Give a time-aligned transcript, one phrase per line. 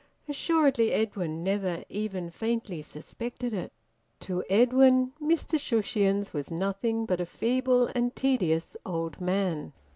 [0.27, 3.71] Assuredly Edwin never even faintly suspected it.
[4.21, 9.73] To Edwin Mr Shushions was nothing but a feeble and tedious old man.